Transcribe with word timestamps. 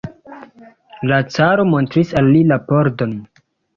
La 1.11 1.19
caro 1.35 1.65
montris 1.73 2.15
al 2.23 2.33
li 2.37 2.41
la 2.53 2.59
pordon. 2.73 3.15